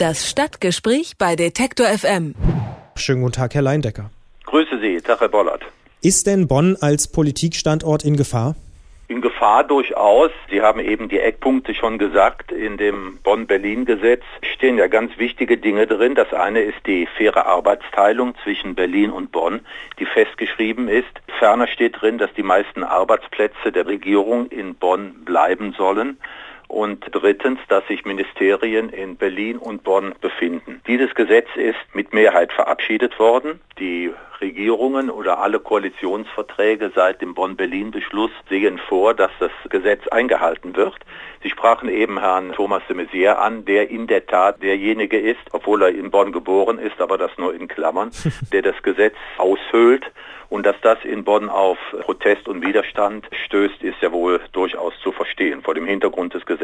[0.00, 2.34] Das Stadtgespräch bei Detektor FM.
[2.96, 4.08] Schönen guten Tag, Herr Leindecker.
[4.46, 5.60] Grüße Sie, Tag, Herr Bollert.
[6.00, 8.56] Ist denn Bonn als Politikstandort in Gefahr?
[9.08, 10.30] In Gefahr durchaus.
[10.48, 12.50] Sie haben eben die Eckpunkte schon gesagt.
[12.50, 14.22] In dem Bonn-Berlin-Gesetz
[14.54, 16.14] stehen ja ganz wichtige Dinge drin.
[16.14, 19.60] Das eine ist die faire Arbeitsteilung zwischen Berlin und Bonn,
[19.98, 21.12] die festgeschrieben ist.
[21.38, 26.16] Ferner steht drin, dass die meisten Arbeitsplätze der Regierung in Bonn bleiben sollen
[26.70, 30.80] und drittens, dass sich Ministerien in Berlin und Bonn befinden.
[30.86, 33.60] Dieses Gesetz ist mit Mehrheit verabschiedet worden.
[33.78, 40.96] Die Regierungen oder alle Koalitionsverträge seit dem Bonn-Berlin-Beschluss sehen vor, dass das Gesetz eingehalten wird.
[41.42, 45.82] Sie sprachen eben Herrn Thomas de Maizière an, der in der Tat derjenige ist, obwohl
[45.82, 48.10] er in Bonn geboren ist, aber das nur in Klammern,
[48.52, 50.10] der das Gesetz aushöhlt.
[50.50, 55.12] Und dass das in Bonn auf Protest und Widerstand stößt, ist ja wohl durchaus zu
[55.12, 56.59] verstehen vor dem Hintergrund des Gesetzes.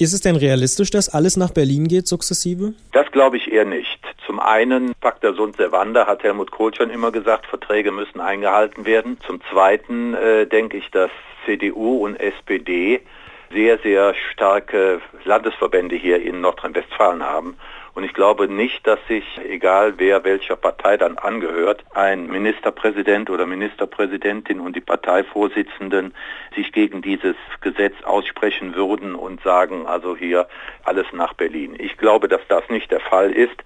[0.00, 2.72] Ist es denn realistisch, dass alles nach Berlin geht, sukzessive?
[2.92, 4.00] Das glaube ich eher nicht.
[4.24, 9.18] Zum einen, Pacta sunt servanda, hat Helmut Kohl schon immer gesagt, Verträge müssen eingehalten werden.
[9.26, 11.10] Zum zweiten äh, denke ich, dass
[11.44, 13.02] CDU und SPD
[13.52, 17.56] sehr, sehr starke Landesverbände hier in Nordrhein-Westfalen haben.
[17.94, 23.46] Und ich glaube nicht, dass sich, egal wer welcher Partei dann angehört, ein Ministerpräsident oder
[23.46, 26.14] Ministerpräsidentin und die Parteivorsitzenden
[26.54, 30.46] sich gegen dieses Gesetz aussprechen würden und sagen, also hier
[30.84, 31.74] alles nach Berlin.
[31.78, 33.56] Ich glaube, dass das nicht der Fall ist.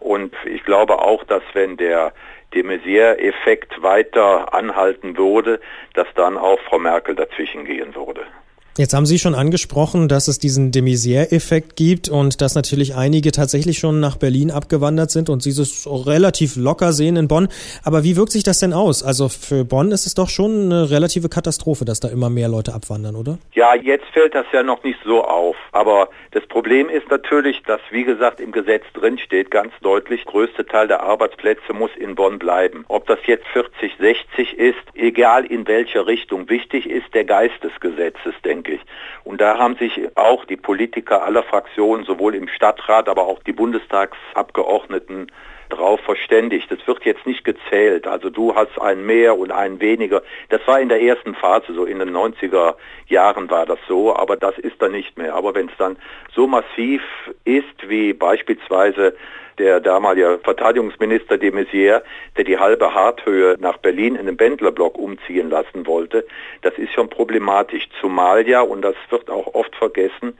[0.00, 2.12] Und ich glaube auch, dass wenn der
[2.54, 5.60] de Maizière-Effekt weiter anhalten würde,
[5.92, 8.24] dass dann auch Frau Merkel dazwischen gehen würde.
[8.76, 13.30] Jetzt haben Sie schon angesprochen, dass es diesen de Maizière-Effekt gibt und dass natürlich einige
[13.30, 17.46] tatsächlich schon nach Berlin abgewandert sind und Sie es relativ locker sehen in Bonn.
[17.84, 19.04] Aber wie wirkt sich das denn aus?
[19.04, 22.74] Also für Bonn ist es doch schon eine relative Katastrophe, dass da immer mehr Leute
[22.74, 23.38] abwandern, oder?
[23.52, 25.54] Ja, jetzt fällt das ja noch nicht so auf.
[25.70, 30.88] Aber das Problem ist natürlich, dass, wie gesagt, im Gesetz drinsteht, ganz deutlich, größte Teil
[30.88, 32.84] der Arbeitsplätze muss in Bonn bleiben.
[32.88, 36.48] Ob das jetzt 40, 60 ist, egal in welche Richtung.
[36.48, 38.80] Wichtig ist der Geist des Gesetzes, denke denke.
[39.24, 43.52] Und da haben sich auch die Politiker aller Fraktionen, sowohl im Stadtrat, aber auch die
[43.52, 45.30] Bundestagsabgeordneten
[45.68, 46.70] drauf verständigt.
[46.70, 48.06] Es wird jetzt nicht gezählt.
[48.06, 50.22] Also du hast einen mehr und einen weniger.
[50.48, 52.74] Das war in der ersten Phase, so in den 90er
[53.06, 55.34] Jahren war das so, aber das ist dann nicht mehr.
[55.34, 55.96] Aber wenn es dann
[56.34, 57.02] so massiv
[57.44, 59.14] ist, wie beispielsweise
[59.58, 62.02] der damalige Verteidigungsminister de Maizière,
[62.36, 66.26] der die halbe Harthöhe nach Berlin in den Bändlerblock umziehen lassen wollte.
[66.62, 70.36] Das ist schon problematisch, zumal ja, und das wird auch oft vergessen,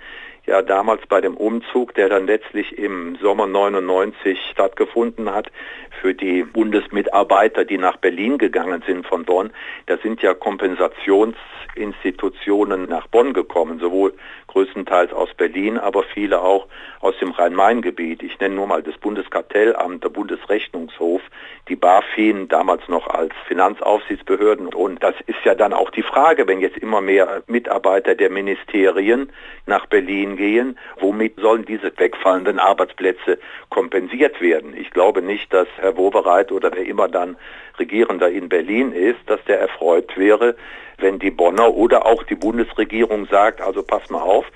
[0.47, 5.53] ja damals bei dem Umzug, der dann letztlich im Sommer 99 stattgefunden hat,
[6.00, 9.50] für die Bundesmitarbeiter, die nach Berlin gegangen sind von Bonn,
[9.87, 14.15] da sind ja Kompensationsinstitutionen nach Bonn gekommen, sowohl
[14.49, 16.66] größtenteils aus Berlin, aber viele auch
[17.00, 18.22] aus dem Rhein-Main-Gebiet.
[18.22, 21.22] Ich nenne nur mal das Bundeskartellamt, der Bundesrechnungshof,
[21.69, 24.69] die BaFin, damals noch als Finanzaufsichtsbehörden.
[24.69, 29.32] Und das ist ja dann auch die Frage, wenn jetzt immer mehr Mitarbeiter der Ministerien
[29.66, 33.39] nach Berlin gehen, womit sollen diese wegfallenden Arbeitsplätze
[33.71, 34.75] kompensiert werden?
[34.77, 37.37] Ich glaube nicht, dass Herr Wobereit oder wer immer dann
[37.78, 40.56] Regierender in Berlin ist, dass der erfreut wäre,
[40.99, 44.47] wenn die Bonner oder auch die Bundesregierung sagt, also pass mal auf,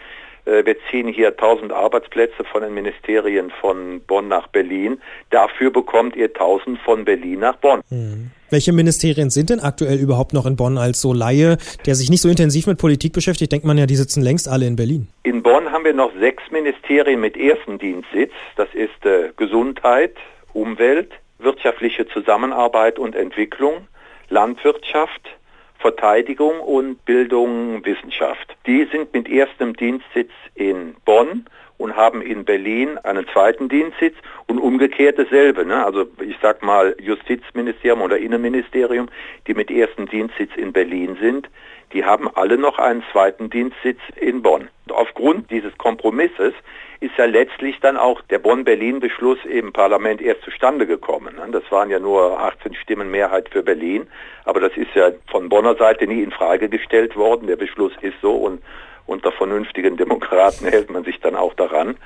[0.64, 5.00] wir ziehen hier 1000 Arbeitsplätze von den Ministerien von Bonn nach Berlin.
[5.30, 7.80] Dafür bekommt ihr 1000 von Berlin nach Bonn.
[7.90, 8.30] Mhm.
[8.50, 12.22] Welche Ministerien sind denn aktuell überhaupt noch in Bonn als so Laie, der sich nicht
[12.22, 13.52] so intensiv mit Politik beschäftigt?
[13.52, 15.08] Denkt man ja, die sitzen längst alle in Berlin.
[15.22, 18.32] In Bonn haben wir noch sechs Ministerien mit ersten Dienstsitz.
[18.56, 20.14] Das ist äh, Gesundheit,
[20.54, 23.86] Umwelt, wirtschaftliche Zusammenarbeit und Entwicklung,
[24.30, 25.28] Landwirtschaft,
[25.78, 28.56] Verteidigung und Bildung, Wissenschaft.
[28.66, 31.46] Die sind mit erstem Dienstsitz in Bonn
[31.78, 34.14] und haben in Berlin einen zweiten Dienstsitz
[34.46, 35.64] und umgekehrt dasselbe.
[35.64, 35.84] Ne?
[35.84, 39.08] Also ich sag mal Justizministerium oder Innenministerium,
[39.46, 41.48] die mit ersten Dienstsitz in Berlin sind,
[41.92, 44.68] die haben alle noch einen zweiten Dienstsitz in Bonn.
[44.90, 46.54] Aufgrund dieses Kompromisses
[47.00, 51.36] ist ja letztlich dann auch der Bonn-Berlin-Beschluss im Parlament erst zustande gekommen.
[51.36, 51.48] Ne?
[51.52, 54.08] Das waren ja nur 18 Stimmen Mehrheit für Berlin,
[54.44, 57.46] aber das ist ja von Bonner Seite nie in Frage gestellt worden.
[57.46, 58.62] Der Beschluss ist so und
[59.06, 61.96] unter vernünftigen Demokraten hält man sich dann auch daran,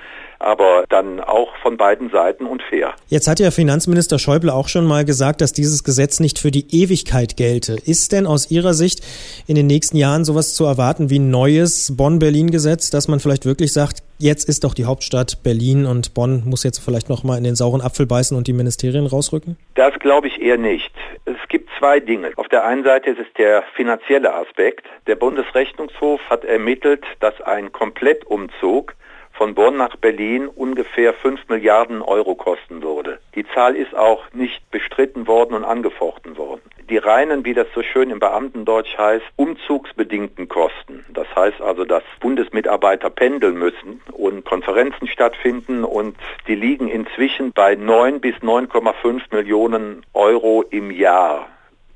[0.43, 2.94] aber dann auch von beiden Seiten und fair.
[3.09, 6.67] Jetzt hat ja Finanzminister Schäuble auch schon mal gesagt, dass dieses Gesetz nicht für die
[6.71, 7.77] Ewigkeit gelte.
[7.85, 9.00] Ist denn aus Ihrer Sicht
[9.47, 13.73] in den nächsten Jahren sowas zu erwarten wie ein neues Bonn-Berlin-Gesetz, dass man vielleicht wirklich
[13.73, 17.44] sagt, jetzt ist doch die Hauptstadt Berlin und Bonn muss jetzt vielleicht noch mal in
[17.44, 19.56] den sauren Apfel beißen und die Ministerien rausrücken?
[19.75, 20.93] Das glaube ich eher nicht.
[21.25, 22.31] Es gibt zwei Dinge.
[22.37, 24.87] Auf der einen Seite ist es der finanzielle Aspekt.
[25.06, 28.94] Der Bundesrechnungshof hat ermittelt, dass ein Komplettumzug
[29.32, 33.20] von Bonn nach Berlin ungefähr 5 Milliarden Euro kosten würde.
[33.34, 36.62] Die Zahl ist auch nicht bestritten worden und angefochten worden.
[36.90, 41.05] Die reinen, wie das so schön im Beamtendeutsch heißt, umzugsbedingten Kosten.
[41.08, 46.17] Das heißt also, dass Bundesmitarbeiter pendeln müssen und Konferenzen stattfinden und
[46.49, 51.49] die liegen inzwischen bei 9 bis 9,5 Millionen Euro im Jahr.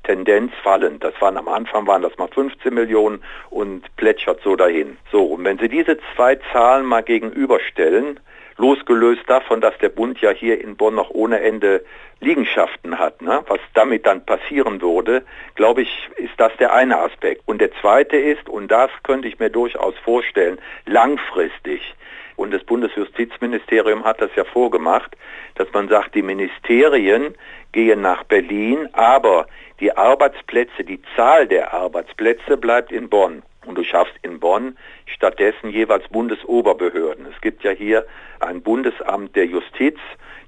[0.07, 1.03] Tendenz fallend.
[1.03, 4.97] Das waren am Anfang waren das mal 15 Millionen und plätschert so dahin.
[5.11, 8.19] So, und wenn Sie diese zwei Zahlen mal gegenüberstellen,
[8.57, 11.83] losgelöst davon, dass der Bund ja hier in Bonn noch ohne Ende
[12.19, 13.43] Liegenschaften hat, ne?
[13.47, 15.23] was damit dann passieren würde,
[15.55, 17.43] glaube ich, ist das der eine Aspekt.
[17.45, 21.95] Und der zweite ist, und das könnte ich mir durchaus vorstellen, langfristig,
[22.37, 25.17] und das Bundesjustizministerium hat das ja vorgemacht,
[25.57, 27.35] dass man sagt, die Ministerien
[27.71, 29.47] gehen nach Berlin, aber
[29.79, 33.43] die Arbeitsplätze, die Zahl der Arbeitsplätze bleibt in Bonn.
[33.65, 37.25] Und du schaffst in Bonn stattdessen jeweils Bundesoberbehörden.
[37.33, 38.05] Es gibt ja hier
[38.39, 39.97] ein Bundesamt der Justiz,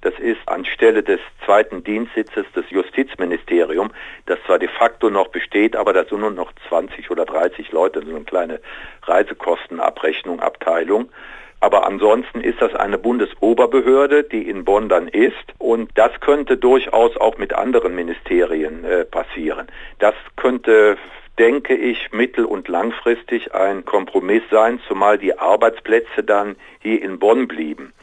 [0.01, 3.91] das ist anstelle des zweiten Dienstsitzes des Justizministeriums,
[4.27, 8.01] das zwar de facto noch besteht, aber da sind nur noch 20 oder 30 Leute,
[8.05, 8.61] so eine kleine
[9.03, 11.09] Reisekostenabrechnung, Abteilung.
[11.61, 15.35] Aber ansonsten ist das eine Bundesoberbehörde, die in Bonn dann ist.
[15.57, 19.67] Und das könnte durchaus auch mit anderen Ministerien äh, passieren.
[19.99, 20.97] Das könnte
[21.37, 27.47] denke ich, mittel- und langfristig ein Kompromiss sein, zumal die Arbeitsplätze dann hier in Bonn
[27.47, 27.93] blieben.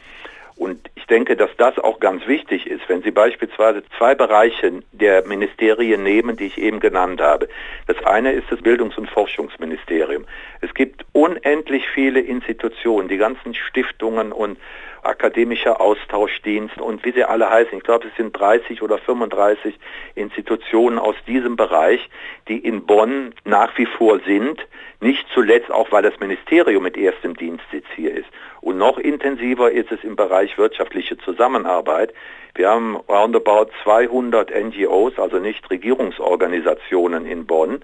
[0.57, 5.25] Und ich denke, dass das auch ganz wichtig ist, wenn Sie beispielsweise zwei Bereiche der
[5.27, 7.47] Ministerien nehmen, die ich eben genannt habe.
[7.85, 10.25] Das eine ist das Bildungs- und Forschungsministerium.
[10.61, 14.57] Es gibt unendlich viele Institutionen, die ganzen Stiftungen und
[15.03, 17.77] akademischer Austauschdienst und wie sie alle heißen.
[17.77, 19.79] Ich glaube, es sind 30 oder 35
[20.15, 22.09] Institutionen aus diesem Bereich,
[22.47, 24.59] die in Bonn nach wie vor sind.
[24.99, 28.29] Nicht zuletzt auch, weil das Ministerium mit erstem Dienstsitz hier ist.
[28.61, 32.13] Und noch intensiver ist es im Bereich wirtschaftliche Zusammenarbeit.
[32.55, 37.81] Wir haben roundabout 200 NGOs, also Nichtregierungsorganisationen in Bonn,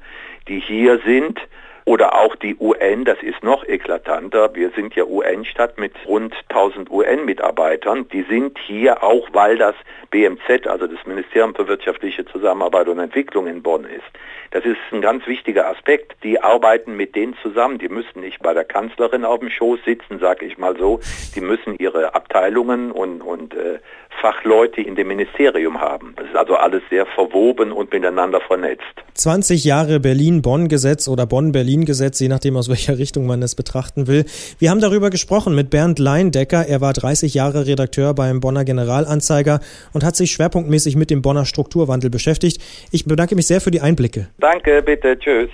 [0.47, 1.39] die hier sind
[1.85, 4.55] oder auch die UN, das ist noch eklatanter.
[4.55, 8.07] Wir sind ja UN-Stadt mit rund 1000 UN-Mitarbeitern.
[8.09, 9.75] Die sind hier auch, weil das
[10.09, 14.03] BMZ, also das Ministerium für wirtschaftliche Zusammenarbeit und Entwicklung in Bonn ist.
[14.51, 16.15] Das ist ein ganz wichtiger Aspekt.
[16.21, 17.79] Die arbeiten mit denen zusammen.
[17.79, 20.99] Die müssen nicht bei der Kanzlerin auf dem Schoß sitzen, sage ich mal so.
[21.35, 23.79] Die müssen ihre Abteilungen und, und äh,
[24.21, 26.13] Fachleute in dem Ministerium haben.
[26.15, 28.83] Das ist also alles sehr verwoben und miteinander vernetzt.
[29.15, 31.25] 20 Jahre Berlin-Bonn-Gesetz oder
[31.73, 34.25] Bonn-Berlin-Gesetz, je nachdem aus welcher Richtung man es betrachten will.
[34.59, 36.65] Wir haben darüber gesprochen mit Bernd Leindecker.
[36.67, 39.59] Er war 30 Jahre Redakteur beim Bonner Generalanzeiger
[39.93, 42.61] und hat sich schwerpunktmäßig mit dem Bonner Strukturwandel beschäftigt.
[42.91, 44.27] Ich bedanke mich sehr für die Einblicke.
[44.39, 45.49] Danke, bitte, tschüss.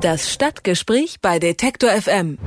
[0.00, 2.38] Das Stadtgespräch bei Detektor FM.